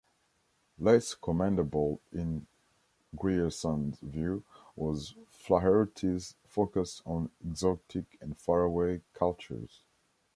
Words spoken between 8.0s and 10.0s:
and faraway cultures.